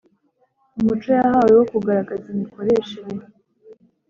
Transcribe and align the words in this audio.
Umuco 0.77 1.07
yahawe 1.17 1.51
wokugaragaza 1.59 2.25
imikoreshere 2.35 3.15